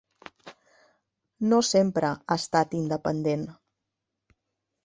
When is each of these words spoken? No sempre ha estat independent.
No 1.51 1.59
sempre 1.71 2.09
ha 2.15 2.39
estat 2.39 2.75
independent. 2.81 3.45